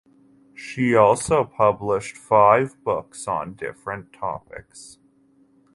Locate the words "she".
0.55-0.95